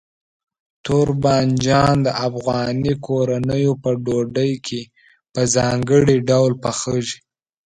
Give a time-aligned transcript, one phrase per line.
[0.85, 4.81] تور بانجان د افغاني کورنیو په ډوډۍ کې
[5.33, 7.19] په ځانګړي ډول پخېږي.